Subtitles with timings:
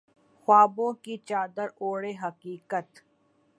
[0.41, 2.89] خوابوں کی چادر اوڑھے حقیقت